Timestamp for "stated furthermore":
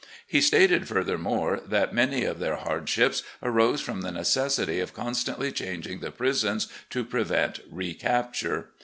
0.41-1.61